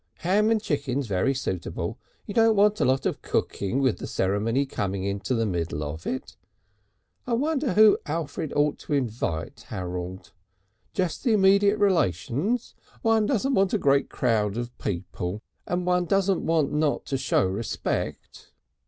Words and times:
Ham 0.21 0.49
and 0.49 0.59
chicken's 0.63 1.05
very 1.05 1.31
suitable. 1.35 1.99
You 2.25 2.33
don't 2.33 2.55
want 2.55 2.79
a 2.81 2.85
lot 2.85 3.05
of 3.05 3.21
cooking 3.21 3.83
with 3.83 3.99
the 3.99 4.07
ceremony 4.07 4.65
coming 4.65 5.03
into 5.03 5.35
the 5.35 5.45
middle 5.45 5.83
of 5.83 6.07
it. 6.07 6.37
I 7.27 7.33
wonder 7.33 7.73
who 7.75 7.99
Alfred 8.07 8.51
ought 8.53 8.79
to 8.79 8.93
invite, 8.93 9.65
Harold. 9.67 10.31
Just 10.91 11.23
the 11.23 11.33
immediate 11.33 11.77
relations; 11.77 12.73
one 13.03 13.27
doesn't 13.27 13.53
want 13.53 13.75
a 13.75 13.77
great 13.77 14.09
crowd 14.09 14.57
of 14.57 14.75
people 14.79 15.43
and 15.67 15.85
one 15.85 16.05
doesn't 16.05 16.43
want 16.47 16.73
not 16.73 17.05
to 17.05 17.15
show 17.19 17.45
respect." 17.45 18.51